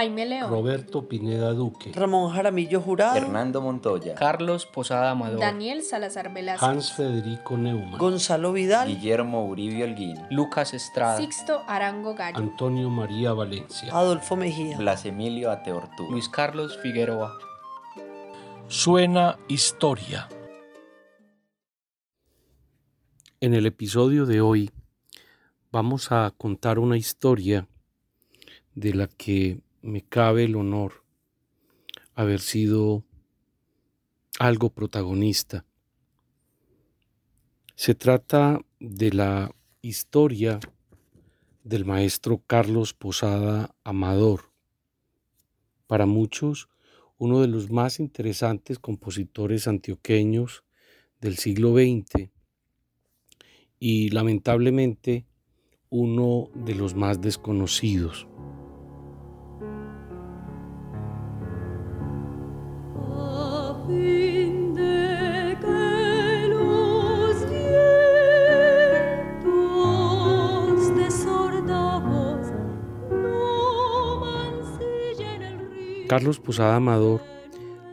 Jaime 0.00 0.24
León, 0.24 0.50
Roberto 0.50 1.06
Pineda 1.06 1.52
Duque, 1.52 1.92
Ramón 1.92 2.32
Jaramillo 2.32 2.80
Jurado, 2.80 3.18
Hernando 3.18 3.60
Montoya, 3.60 4.14
Carlos 4.14 4.64
Posada 4.64 5.10
Amador, 5.10 5.38
Daniel 5.38 5.82
Salazar 5.82 6.32
Velázquez, 6.32 6.66
Hans 6.66 6.92
Federico 6.94 7.58
Neumann, 7.58 7.98
Gonzalo 7.98 8.54
Vidal, 8.54 8.88
Guillermo 8.88 9.44
Uribe 9.44 9.84
Holguín, 9.84 10.16
Lucas 10.30 10.72
Estrada, 10.72 11.18
Sixto 11.18 11.64
Arango 11.66 12.14
Gallo, 12.14 12.38
Antonio 12.38 12.88
María 12.88 13.34
Valencia. 13.34 13.92
Adolfo 13.92 14.36
Mejía. 14.36 14.78
Blas 14.78 15.04
Emilio 15.04 15.50
Ateortú, 15.50 16.10
Luis 16.10 16.30
Carlos 16.30 16.78
Figueroa. 16.78 17.36
Suena 18.68 19.36
historia. 19.48 20.30
En 23.40 23.52
el 23.52 23.66
episodio 23.66 24.24
de 24.24 24.40
hoy 24.40 24.70
vamos 25.70 26.10
a 26.10 26.32
contar 26.38 26.78
una 26.78 26.96
historia 26.96 27.68
de 28.74 28.94
la 28.94 29.06
que 29.06 29.60
me 29.82 30.02
cabe 30.02 30.44
el 30.44 30.56
honor 30.56 31.04
haber 32.14 32.40
sido 32.40 33.04
algo 34.38 34.70
protagonista. 34.70 35.64
Se 37.74 37.94
trata 37.94 38.60
de 38.78 39.12
la 39.12 39.54
historia 39.82 40.60
del 41.64 41.84
maestro 41.84 42.42
Carlos 42.46 42.94
Posada 42.94 43.74
Amador. 43.84 44.52
Para 45.86 46.06
muchos, 46.06 46.68
uno 47.18 47.40
de 47.40 47.48
los 47.48 47.70
más 47.70 48.00
interesantes 48.00 48.78
compositores 48.78 49.66
antioqueños 49.66 50.64
del 51.20 51.36
siglo 51.36 51.74
XX 51.74 52.30
y 53.78 54.10
lamentablemente 54.10 55.26
uno 55.90 56.48
de 56.54 56.74
los 56.74 56.94
más 56.94 57.20
desconocidos. 57.20 58.26
Carlos 76.20 76.38
Posada 76.38 76.76
Amador 76.76 77.22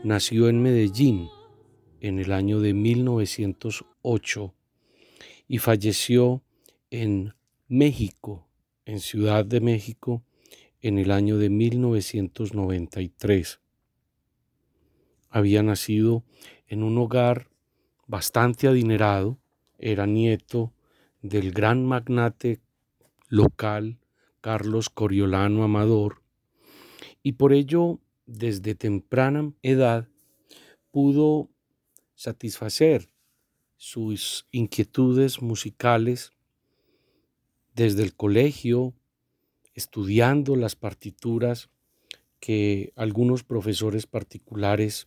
nació 0.04 0.50
en 0.50 0.60
Medellín 0.60 1.30
en 2.02 2.18
el 2.18 2.32
año 2.32 2.60
de 2.60 2.74
1908 2.74 4.54
y 5.48 5.56
falleció 5.56 6.42
en 6.90 7.32
México, 7.68 8.46
en 8.84 9.00
Ciudad 9.00 9.46
de 9.46 9.62
México, 9.62 10.22
en 10.82 10.98
el 10.98 11.10
año 11.10 11.38
de 11.38 11.48
1993. 11.48 13.60
Había 15.30 15.62
nacido 15.62 16.22
en 16.66 16.82
un 16.82 16.98
hogar 16.98 17.48
bastante 18.06 18.68
adinerado, 18.68 19.38
era 19.78 20.04
nieto 20.04 20.74
del 21.22 21.50
gran 21.50 21.86
magnate 21.86 22.60
local 23.30 23.96
Carlos 24.42 24.90
Coriolano 24.90 25.64
Amador, 25.64 26.20
y 27.22 27.32
por 27.32 27.54
ello 27.54 28.00
desde 28.28 28.74
temprana 28.74 29.52
edad 29.62 30.06
pudo 30.90 31.50
satisfacer 32.14 33.10
sus 33.76 34.46
inquietudes 34.52 35.40
musicales 35.40 36.32
desde 37.74 38.02
el 38.02 38.14
colegio, 38.14 38.94
estudiando 39.74 40.56
las 40.56 40.76
partituras 40.76 41.70
que 42.38 42.92
algunos 42.96 43.44
profesores 43.44 44.06
particulares 44.06 45.06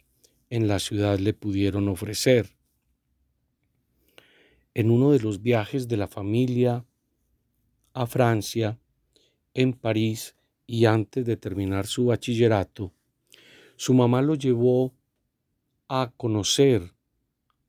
en 0.49 0.67
la 0.67 0.79
ciudad 0.79 1.19
le 1.19 1.33
pudieron 1.33 1.89
ofrecer. 1.89 2.57
En 4.73 4.89
uno 4.89 5.11
de 5.11 5.19
los 5.19 5.41
viajes 5.41 5.87
de 5.87 5.97
la 5.97 6.07
familia 6.07 6.85
a 7.93 8.07
Francia, 8.07 8.79
en 9.53 9.73
París 9.73 10.35
y 10.65 10.85
antes 10.85 11.25
de 11.25 11.35
terminar 11.35 11.87
su 11.87 12.05
bachillerato, 12.05 12.93
su 13.81 13.95
mamá 13.95 14.21
lo 14.21 14.35
llevó 14.35 14.93
a 15.87 16.13
conocer 16.15 16.93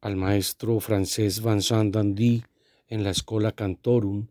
al 0.03 0.15
maestro 0.15 0.79
francés 0.79 1.43
Vincent 1.43 1.95
Dandy 1.95 2.45
en 2.87 3.03
la 3.03 3.09
Escola 3.09 3.53
Cantorum, 3.53 4.27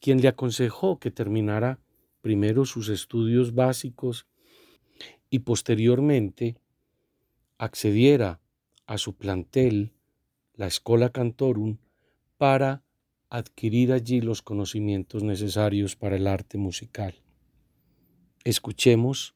quien 0.00 0.20
le 0.20 0.28
aconsejó 0.28 0.98
que 0.98 1.10
terminara 1.10 1.80
primero 2.20 2.66
sus 2.66 2.90
estudios 2.90 3.54
básicos 3.54 4.26
y 5.30 5.38
posteriormente 5.38 6.58
accediera 7.56 8.42
a 8.84 8.98
su 8.98 9.16
plantel, 9.16 9.94
la 10.56 10.66
Escola 10.66 11.08
Cantorum, 11.08 11.78
para 12.36 12.82
adquirir 13.30 13.94
allí 13.94 14.20
los 14.20 14.42
conocimientos 14.42 15.22
necesarios 15.22 15.96
para 15.96 16.16
el 16.16 16.26
arte 16.26 16.58
musical. 16.58 17.14
Escuchemos 18.44 19.34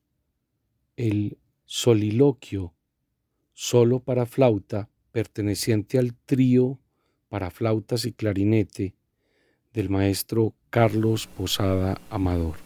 el 0.96 1.38
soliloquio 1.64 2.74
solo 3.52 4.00
para 4.00 4.26
flauta 4.26 4.88
perteneciente 5.12 5.98
al 5.98 6.14
trío 6.14 6.80
para 7.28 7.50
flautas 7.50 8.04
y 8.04 8.12
clarinete 8.12 8.94
del 9.72 9.88
maestro 9.88 10.54
Carlos 10.70 11.26
Posada 11.26 12.00
Amador. 12.10 12.61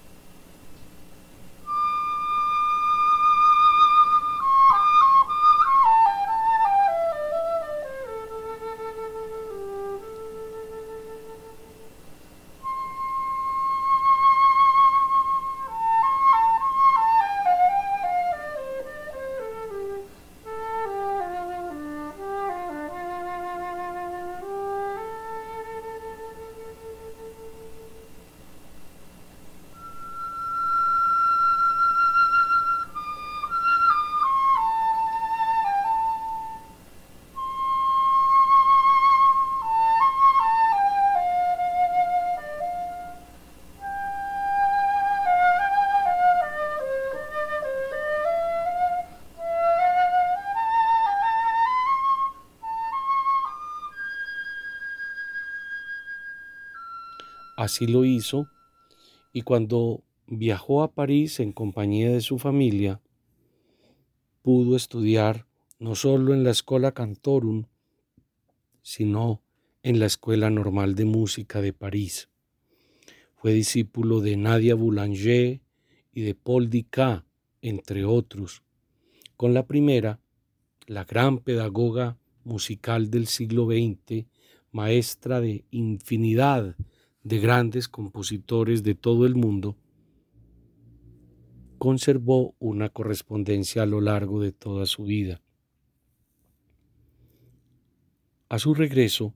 Así 57.67 57.89
lo 57.89 58.05
hizo 58.05 58.49
y 59.33 59.43
cuando 59.43 60.05
viajó 60.29 60.85
a 60.85 60.93
París 60.93 61.41
en 61.41 61.53
compañía 61.53 62.13
de 62.13 62.21
su 62.21 62.39
familia, 62.39 63.01
pudo 64.43 64.77
estudiar 64.77 65.49
no 65.81 65.97
solo 65.97 66.33
en 66.33 66.45
la 66.45 66.53
Escuela 66.53 66.93
Cantorum, 66.93 67.65
sino 68.83 69.43
en 69.83 69.99
la 69.99 70.07
Escuela 70.07 70.49
Normal 70.49 70.95
de 70.95 71.07
Música 71.07 71.61
de 71.61 71.73
París. 71.73 72.29
Fue 73.35 73.53
discípulo 73.53 74.21
de 74.21 74.37
Nadia 74.37 74.77
Boulanger 74.77 75.61
y 76.13 76.21
de 76.21 76.37
Paul 76.37 76.71
Dicat, 76.71 77.25
entre 77.63 78.05
otros. 78.05 78.63
Con 79.37 79.55
la 79.55 79.67
primera, 79.67 80.21
la 80.87 81.03
gran 81.03 81.39
pedagoga 81.39 82.17
musical 82.45 83.11
del 83.11 83.27
siglo 83.27 83.67
XX, 83.67 84.27
maestra 84.71 85.41
de 85.41 85.65
infinidad 85.73 86.77
de 87.27 87.41
grandes 87.41 87.89
compositores 87.89 88.85
de 88.85 88.95
todo 88.95 89.27
el 89.27 89.35
mundo, 89.35 89.77
conservó 91.77 92.55
una 92.61 92.89
correspondencia 92.89 93.83
a 93.83 93.87
lo 93.87 94.01
largo 94.01 94.41
de 94.41 94.53
toda 94.53 94.87
su 94.87 95.07
vida. 95.07 95.43
A 98.49 98.61
su 98.61 98.75
regreso, 98.75 99.35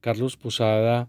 Carlos 0.00 0.36
Posada 0.36 1.08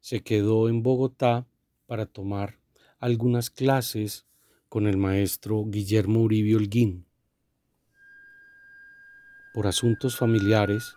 se 0.00 0.22
quedó 0.22 0.70
en 0.70 0.82
Bogotá 0.82 1.46
para 1.84 2.06
tomar 2.06 2.58
algunas 2.98 3.50
clases 3.50 4.24
con 4.70 4.86
el 4.86 4.96
maestro 4.96 5.66
Guillermo 5.66 6.20
Uribe 6.20 6.56
Holguín. 6.56 7.04
Por 9.52 9.66
asuntos 9.66 10.16
familiares, 10.16 10.94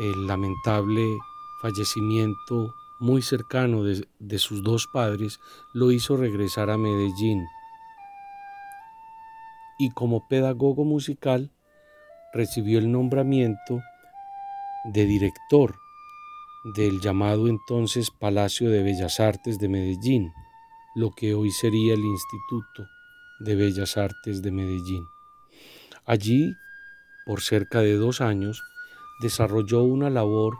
el 0.00 0.28
lamentable 0.28 1.04
fallecimiento 1.60 2.72
muy 3.02 3.20
cercano 3.20 3.82
de, 3.82 4.38
sus 4.38 4.62
dos 4.62 4.86
padres, 4.86 5.40
lo 5.74 5.90
hizo 5.90 6.16
regresar 6.16 6.70
a 6.70 6.78
Medellín. 6.78 7.44
y 9.76 9.90
como 9.90 10.28
pedagogo 10.28 10.84
musical 10.84 11.50
recibió 12.32 12.78
el 12.78 12.92
nombramiento 12.92 13.82
de 14.84 15.06
director 15.06 15.74
del 16.76 17.00
llamado 17.00 17.48
entonces 17.48 18.12
Palacio 18.12 18.70
de 18.70 18.84
Bellas 18.84 19.18
Artes 19.18 19.58
de 19.58 19.68
Medellín, 19.68 20.32
lo 20.94 21.10
que 21.10 21.34
hoy 21.34 21.50
sería 21.50 21.94
el 21.94 22.04
Instituto 22.04 22.86
de 23.40 23.56
Bellas 23.56 23.96
Artes 23.96 24.42
de 24.42 24.52
Medellín. 24.52 25.04
Allí, 26.06 26.54
por 27.26 27.40
cerca 27.40 27.80
de 27.80 27.94
dos 27.94 28.20
años, 28.20 28.62
desarrolló 29.20 29.82
una 29.82 30.08
labor 30.08 30.56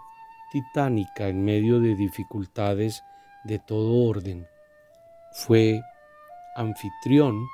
titánica 0.52 1.28
en 1.28 1.42
medio 1.42 1.80
de 1.80 1.96
dificultades 1.96 3.02
de 3.44 3.58
todo 3.58 4.04
orden. 4.06 4.46
Fue 5.32 5.80
anfitrión 6.54 7.46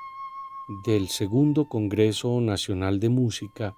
del 0.85 1.07
segundo 1.07 1.69
Congreso 1.69 2.41
Nacional 2.41 2.99
de 2.99 3.07
Música 3.07 3.73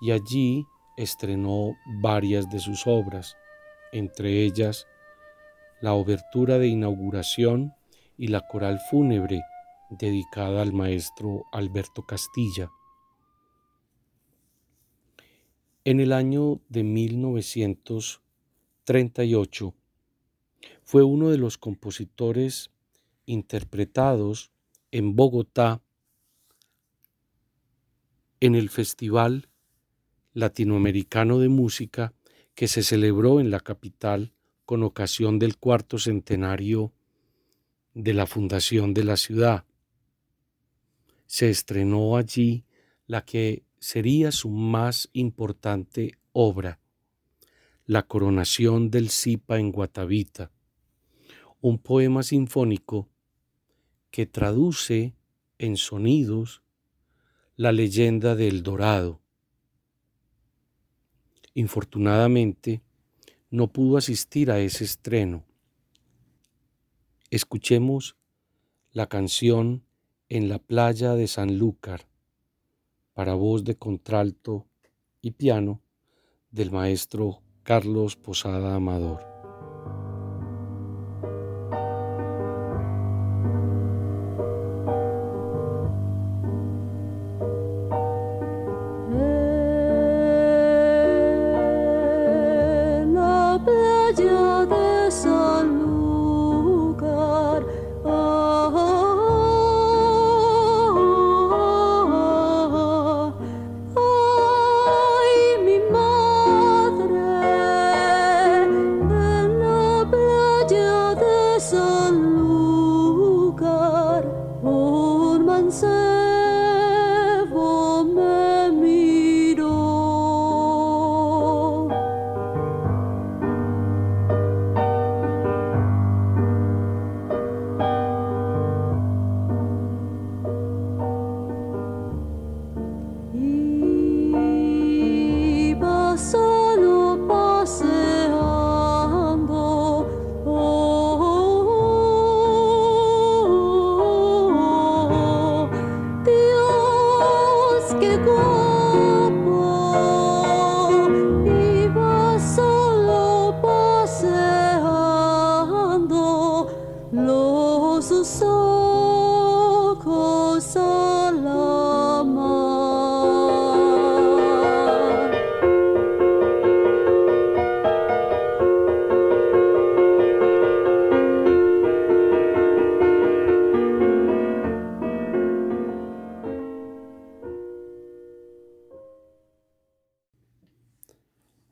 y 0.00 0.10
allí 0.10 0.66
estrenó 0.96 1.76
varias 2.02 2.50
de 2.50 2.58
sus 2.58 2.88
obras, 2.88 3.36
entre 3.92 4.42
ellas 4.42 4.88
la 5.80 5.94
obertura 5.94 6.58
de 6.58 6.66
inauguración 6.66 7.72
y 8.16 8.26
la 8.26 8.40
coral 8.48 8.80
fúnebre 8.90 9.40
dedicada 9.90 10.62
al 10.62 10.72
maestro 10.72 11.44
Alberto 11.52 12.02
Castilla. 12.02 12.72
En 15.84 16.00
el 16.00 16.12
año 16.12 16.60
de 16.68 16.82
1938 18.88 19.74
fue 20.82 21.02
uno 21.02 21.28
de 21.28 21.36
los 21.36 21.58
compositores 21.58 22.70
interpretados 23.26 24.50
en 24.90 25.14
Bogotá 25.14 25.82
en 28.40 28.54
el 28.54 28.70
Festival 28.70 29.50
Latinoamericano 30.32 31.38
de 31.38 31.48
Música 31.50 32.14
que 32.54 32.68
se 32.68 32.82
celebró 32.82 33.40
en 33.40 33.50
la 33.50 33.60
capital 33.60 34.32
con 34.64 34.82
ocasión 34.82 35.38
del 35.38 35.58
cuarto 35.58 35.98
centenario 35.98 36.92
de 37.92 38.14
la 38.14 38.26
fundación 38.26 38.94
de 38.94 39.04
la 39.04 39.16
ciudad. 39.16 39.64
Se 41.26 41.50
estrenó 41.50 42.16
allí 42.16 42.64
la 43.06 43.24
que 43.24 43.64
sería 43.80 44.32
su 44.32 44.48
más 44.48 45.10
importante 45.12 46.18
obra, 46.32 46.80
La 47.90 48.02
coronación 48.02 48.90
del 48.90 49.08
Zipa 49.08 49.58
en 49.58 49.72
Guatavita, 49.72 50.50
un 51.62 51.78
poema 51.78 52.22
sinfónico 52.22 53.08
que 54.10 54.26
traduce 54.26 55.14
en 55.56 55.78
sonidos 55.78 56.62
la 57.56 57.72
leyenda 57.72 58.36
del 58.36 58.62
Dorado. 58.62 59.22
Infortunadamente, 61.54 62.82
no 63.48 63.72
pudo 63.72 63.96
asistir 63.96 64.50
a 64.50 64.60
ese 64.60 64.84
estreno. 64.84 65.46
Escuchemos 67.30 68.18
la 68.92 69.06
canción 69.06 69.82
En 70.28 70.50
la 70.50 70.58
playa 70.58 71.14
de 71.14 71.26
Sanlúcar 71.26 72.06
para 73.14 73.32
voz 73.32 73.64
de 73.64 73.76
contralto 73.76 74.66
y 75.22 75.30
piano 75.30 75.80
del 76.50 76.70
maestro 76.70 77.40
Carlos 77.68 78.16
Posada 78.16 78.76
Amador. 78.76 79.37
Un 115.68 116.17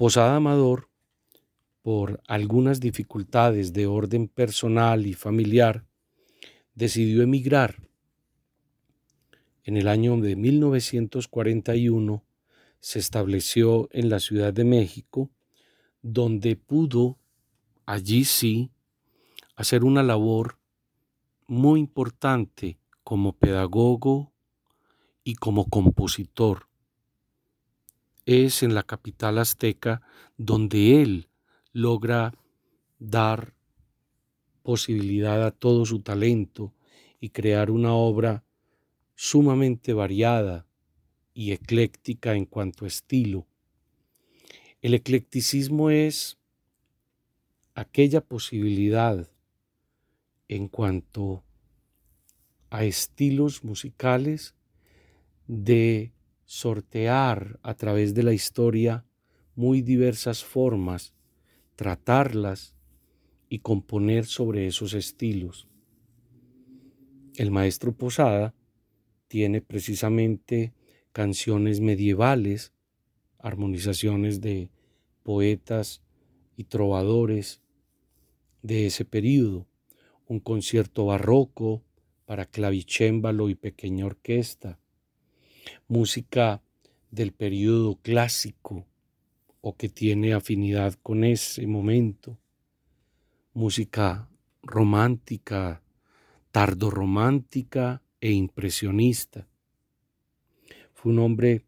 Posada 0.07 0.37
Amador, 0.37 0.89
por 1.83 2.23
algunas 2.29 2.79
dificultades 2.79 3.73
de 3.73 3.89
orden 3.89 4.29
personal 4.29 5.05
y 5.05 5.15
familiar, 5.15 5.85
decidió 6.77 7.25
emigrar. 7.25 7.83
En 9.65 9.77
el 9.77 9.89
año 9.89 10.17
de 10.19 10.37
1941 10.37 12.25
se 12.79 13.01
estableció 13.01 13.89
en 13.91 14.09
la 14.09 14.21
Ciudad 14.21 14.53
de 14.53 14.63
México, 14.63 15.33
donde 16.03 16.55
pudo, 16.55 17.19
allí 17.85 18.25
sí, 18.25 18.71
hacer 19.57 19.83
una 19.83 20.05
labor 20.05 20.61
muy 21.49 21.81
importante 21.81 22.79
como 23.03 23.33
pedagogo 23.33 24.33
y 25.25 25.35
como 25.35 25.69
compositor 25.69 26.69
es 28.27 28.63
en 28.63 28.75
la 28.75 28.83
capital 28.83 29.39
azteca 29.39 30.03
donde 30.37 31.01
él 31.01 31.29
logra 31.73 32.35
dar 32.99 33.55
posibilidad 34.63 35.47
a 35.47 35.53
todo 35.53 35.87
su 35.87 36.01
talento 36.01 36.75
y 37.21 37.31
crear 37.31 37.71
una 37.71 37.95
obra 37.95 38.45
sumamente 39.15 39.93
variada 39.95 40.67
y 41.33 41.53
ecléctica 41.53 42.35
en 42.35 42.47
cuanto 42.47 42.85
a 42.85 42.89
estilo. 42.89 43.47
El 44.83 44.95
eclecticismo 44.95 45.91
es 45.91 46.37
aquella 47.75 48.21
posibilidad 48.21 49.31
en 50.49 50.69
cuanto 50.69 51.45
a 52.71 52.85
estilos 52.85 53.63
musicales 53.63 54.55
de 55.47 56.13
sortear 56.47 57.59
a 57.63 57.75
través 57.75 58.15
de 58.15 58.23
la 58.23 58.33
historia 58.33 59.05
muy 59.55 59.83
diversas 59.83 60.45
formas, 60.45 61.13
tratarlas 61.75 62.75
y 63.49 63.59
componer 63.59 64.25
sobre 64.27 64.67
esos 64.67 64.95
estilos. 64.95 65.69
El 67.37 67.51
maestro 67.51 67.93
Posada 67.93 68.55
tiene 69.29 69.61
precisamente 69.61 70.73
canciones 71.13 71.81
medievales, 71.81 72.73
armonizaciones 73.39 74.41
de 74.41 74.71
poetas 75.23 76.03
y 76.57 76.65
trovadores 76.65 77.61
de 78.63 78.87
ese 78.87 79.05
período, 79.05 79.67
un 80.27 80.41
concierto 80.41 81.07
barroco 81.07 81.83
para 82.25 82.47
clavicémbalo 82.47 83.49
y 83.49 83.55
pequeña 83.55 84.07
orquesta, 84.07 84.79
música 85.89 86.63
del 87.11 87.33
periodo 87.33 87.97
clásico 87.97 88.87
o 89.61 89.77
que 89.77 89.89
tiene 89.89 90.35
afinidad 90.35 90.95
con 91.03 91.25
ese 91.25 91.67
momento, 91.67 92.39
música 93.53 94.29
romántica, 94.63 95.83
tardorromántica 96.53 98.03
e 98.21 98.33
impresionista. 98.33 99.49
Fue 100.95 101.13
un 101.13 101.19
hombre 101.21 101.65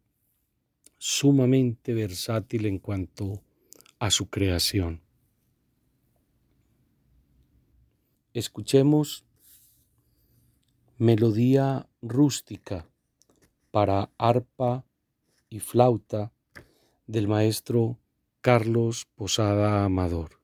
sumamente 0.99 1.95
versátil 1.95 2.67
en 2.67 2.79
cuanto 2.79 3.43
a 3.99 4.11
su 4.11 4.29
creación. 4.29 5.01
Escuchemos 8.35 9.25
Melodía 10.99 11.89
rústica 12.03 12.89
para 13.79 14.11
arpa 14.19 14.85
y 15.49 15.61
flauta 15.61 16.33
del 17.07 17.29
maestro 17.29 17.97
Carlos 18.41 19.07
Posada 19.15 19.85
Amador. 19.85 20.41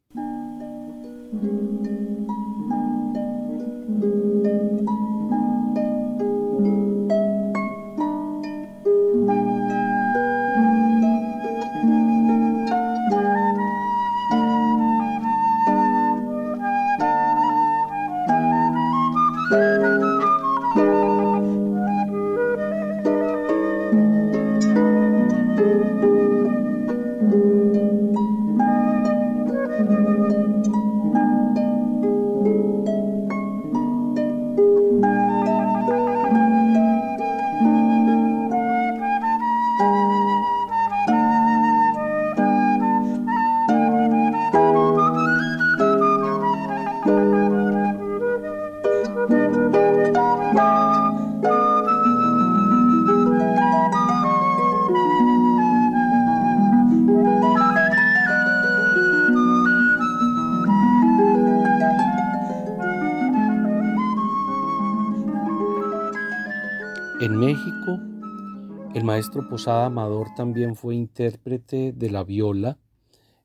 El 68.94 69.02
maestro 69.02 69.48
Posada 69.48 69.86
Amador 69.86 70.28
también 70.36 70.76
fue 70.76 70.94
intérprete 70.94 71.92
de 71.92 72.10
la 72.10 72.22
viola 72.22 72.78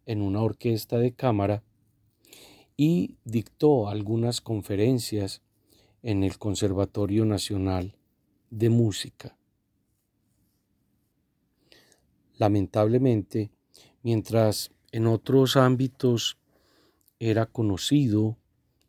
en 0.05 0.21
una 0.21 0.41
orquesta 0.41 0.99
de 0.99 1.13
cámara 1.13 1.63
y 2.77 3.17
dictó 3.23 3.89
algunas 3.89 4.41
conferencias 4.41 5.41
en 6.03 6.23
el 6.23 6.37
Conservatorio 6.37 7.25
Nacional 7.25 7.97
de 8.51 8.69
Música. 8.69 9.35
Lamentablemente, 12.37 13.49
mientras 14.03 14.71
en 14.91 15.07
otros 15.07 15.57
ámbitos 15.57 16.37
era 17.17 17.47
conocido 17.47 18.37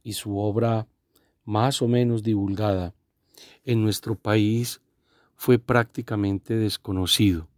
y 0.03 0.13
su 0.13 0.39
obra 0.39 0.87
más 1.47 1.81
o 1.81 1.89
menos 1.89 2.23
divulgada, 2.23 2.95
en 3.65 3.83
nuestro 3.83 4.15
país 4.15 4.83
fue 5.43 5.59
prácticamente 5.59 6.55
desconocido. 6.55 7.49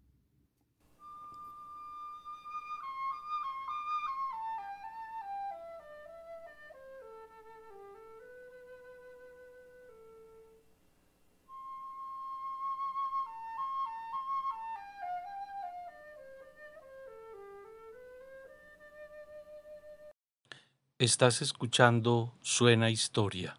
Estás 20.98 21.42
escuchando 21.42 22.32
Suena 22.42 22.90
Historia. 22.90 23.58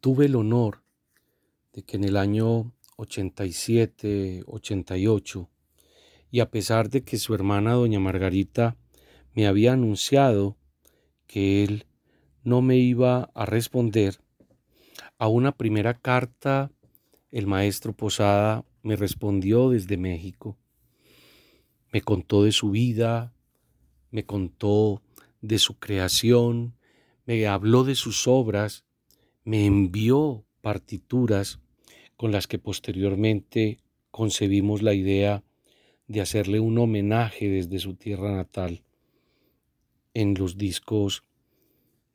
Tuve 0.00 0.24
el 0.24 0.36
honor 0.36 0.80
de 1.72 1.82
que 1.82 1.96
en 1.96 2.04
el 2.04 2.16
año 2.16 2.72
87, 2.96 4.42
88, 4.46 5.48
y 6.30 6.40
a 6.40 6.50
pesar 6.50 6.90
de 6.90 7.02
que 7.02 7.18
su 7.18 7.34
hermana 7.34 7.72
doña 7.72 8.00
Margarita 8.00 8.76
me 9.34 9.46
había 9.46 9.72
anunciado 9.72 10.56
que 11.26 11.64
él 11.64 11.86
no 12.42 12.62
me 12.62 12.76
iba 12.76 13.30
a 13.34 13.46
responder, 13.46 14.20
a 15.18 15.28
una 15.28 15.52
primera 15.52 15.94
carta 15.94 16.70
el 17.30 17.46
maestro 17.46 17.92
Posada 17.92 18.64
me 18.82 18.96
respondió 18.96 19.70
desde 19.70 19.96
México. 19.96 20.56
Me 21.92 22.00
contó 22.00 22.44
de 22.44 22.52
su 22.52 22.70
vida, 22.70 23.34
me 24.10 24.24
contó 24.24 25.02
de 25.40 25.58
su 25.58 25.78
creación, 25.78 26.76
me 27.26 27.46
habló 27.46 27.84
de 27.84 27.94
sus 27.94 28.26
obras, 28.26 28.84
me 29.44 29.66
envió 29.66 30.44
partituras 30.60 31.60
con 32.16 32.32
las 32.32 32.46
que 32.46 32.58
posteriormente 32.58 33.78
concebimos 34.10 34.82
la 34.82 34.94
idea 34.94 35.42
de 36.06 36.20
hacerle 36.20 36.60
un 36.60 36.76
homenaje 36.78 37.48
desde 37.48 37.78
su 37.78 37.94
tierra 37.94 38.34
natal 38.34 38.82
en 40.12 40.34
los 40.34 40.56
discos 40.56 41.22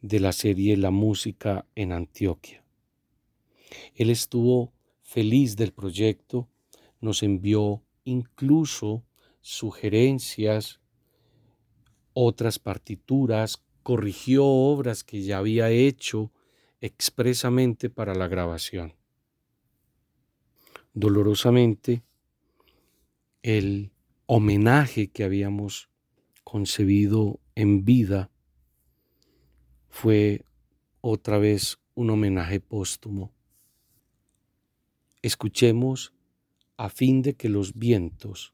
de 0.02 0.20
la 0.20 0.34
serie 0.34 0.78
La 0.78 0.92
Música 0.92 1.66
en 1.76 1.92
Antioquia. 1.92 2.64
Él 3.96 4.10
estuvo 4.10 4.74
feliz 5.02 5.56
del 5.56 5.72
proyecto, 5.72 6.48
nos 7.00 7.24
envió 7.24 7.82
incluso 8.04 9.04
sugerencias, 9.42 10.82
otras 12.14 12.60
partituras, 12.60 13.64
corrigió 13.84 14.46
obras 14.46 15.04
que 15.04 15.22
ya 15.22 15.38
había 15.38 15.70
hecho 15.70 16.32
expresamente 16.86 17.90
para 17.90 18.14
la 18.14 18.28
grabación. 18.28 18.94
Dolorosamente, 20.94 22.04
el 23.42 23.92
homenaje 24.28 25.08
que 25.08 25.24
habíamos 25.24 25.90
concebido 26.44 27.40
en 27.56 27.86
vida 27.86 28.30
fue 29.90 30.46
otra 31.02 31.40
vez 31.40 31.80
un 31.96 32.12
homenaje 32.12 32.60
póstumo. 32.60 33.34
Escuchemos 35.24 36.14
a 36.78 36.90
fin 36.90 37.24
de 37.24 37.34
que 37.34 37.50
los 37.50 37.74
vientos, 37.74 38.54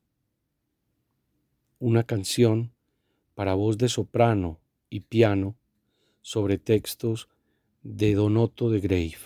una 1.79 2.05
canción 2.05 2.71
para 3.35 3.55
voz 3.55 3.77
de 3.77 3.89
soprano 3.89 4.61
y 4.89 5.01
piano 5.01 5.57
sobre 6.21 6.57
textos 6.57 7.27
de 7.83 8.13
Donoto 8.13 8.69
de 8.69 8.79
Grave, 8.79 9.17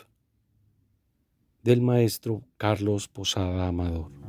del 1.62 1.82
maestro 1.82 2.42
Carlos 2.58 3.10
Posada 3.10 3.68
Amador. 3.68 4.25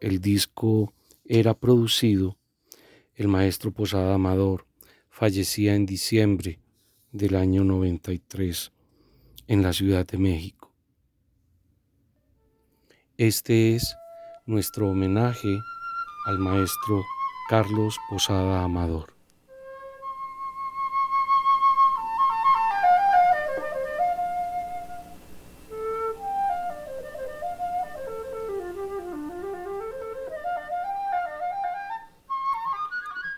El 0.00 0.20
disco 0.20 0.92
era 1.24 1.54
producido, 1.54 2.36
el 3.14 3.28
maestro 3.28 3.70
Posada 3.70 4.14
Amador 4.14 4.66
fallecía 5.08 5.76
en 5.76 5.86
diciembre 5.86 6.58
del 7.12 7.36
año 7.36 7.62
93 7.62 8.72
en 9.46 9.62
la 9.62 9.72
Ciudad 9.72 10.04
de 10.04 10.18
México. 10.18 10.72
Este 13.16 13.76
es 13.76 13.94
nuestro 14.46 14.90
homenaje 14.90 15.60
al 16.26 16.38
maestro 16.38 17.00
Carlos 17.48 17.96
Posada 18.10 18.64
Amador. 18.64 19.14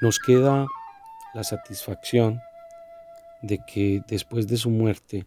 Nos 0.04 0.18
queda 0.18 0.66
la 1.32 1.44
satisfacción 1.44 2.38
de 3.40 3.61
que 3.66 4.02
después 4.06 4.46
de 4.46 4.58
su 4.58 4.68
muerte 4.68 5.25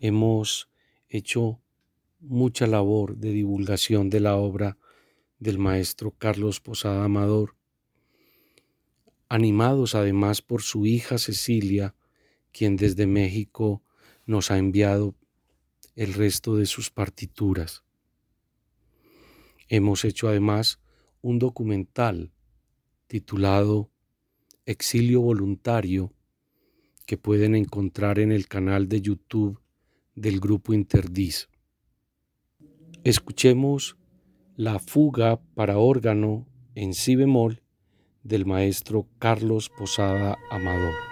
hemos 0.00 0.68
hecho 1.08 1.62
mucha 2.18 2.66
labor 2.66 3.16
de 3.16 3.30
divulgación 3.30 4.10
de 4.10 4.20
la 4.20 4.36
obra 4.36 4.76
del 5.38 5.58
maestro 5.58 6.10
Carlos 6.10 6.60
Posada 6.60 7.06
Amador, 7.06 7.56
animados 9.30 9.94
además 9.94 10.42
por 10.42 10.60
su 10.60 10.84
hija 10.84 11.16
Cecilia, 11.16 11.94
quien 12.52 12.76
desde 12.76 13.06
México 13.06 13.82
nos 14.26 14.50
ha 14.50 14.58
enviado 14.58 15.14
el 15.96 16.12
resto 16.12 16.54
de 16.54 16.66
sus 16.66 16.90
partituras. 16.90 17.82
Hemos 19.68 20.04
hecho 20.04 20.28
además 20.28 20.80
un 21.22 21.38
documental 21.38 22.30
titulado 23.10 23.90
Exilio 24.66 25.20
Voluntario 25.20 26.12
que 27.06 27.16
pueden 27.16 27.56
encontrar 27.56 28.20
en 28.20 28.30
el 28.30 28.46
canal 28.46 28.88
de 28.88 29.00
YouTube 29.00 29.60
del 30.14 30.38
grupo 30.38 30.74
Interdis. 30.74 31.48
Escuchemos 33.02 33.96
la 34.54 34.78
fuga 34.78 35.40
para 35.56 35.78
órgano 35.78 36.46
en 36.76 36.94
si 36.94 37.16
bemol 37.16 37.64
del 38.22 38.46
maestro 38.46 39.08
Carlos 39.18 39.70
Posada 39.76 40.38
Amador. 40.48 41.09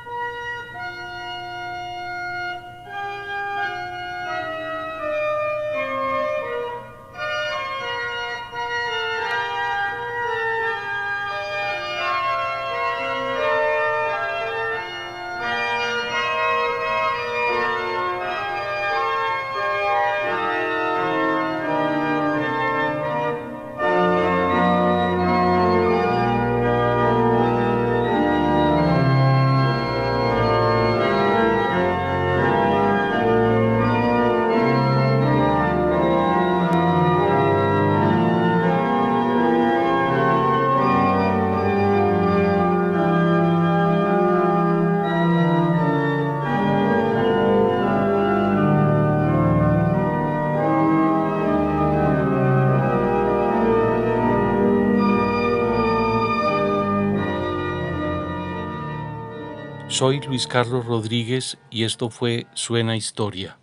Soy 59.98 60.20
Luis 60.20 60.46
Carlos 60.46 60.86
Rodríguez 60.86 61.58
y 61.70 61.82
esto 61.82 62.08
fue 62.08 62.46
Suena 62.54 62.94
Historia. 62.94 63.58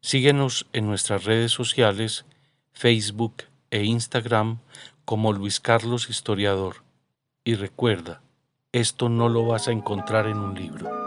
Síguenos 0.00 0.68
en 0.72 0.86
nuestras 0.86 1.24
redes 1.24 1.50
sociales, 1.50 2.24
Facebook 2.72 3.34
e 3.72 3.82
Instagram 3.82 4.60
como 5.04 5.32
Luis 5.32 5.58
Carlos 5.58 6.08
Historiador. 6.08 6.84
Y 7.42 7.54
recuerda, 7.54 8.22
esto 8.70 9.08
no 9.08 9.28
lo 9.28 9.44
vas 9.44 9.66
a 9.66 9.72
encontrar 9.72 10.28
en 10.28 10.38
un 10.38 10.54
libro. 10.54 10.99